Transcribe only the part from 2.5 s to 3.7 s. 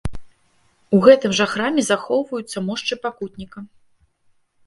мошчы пакутніка.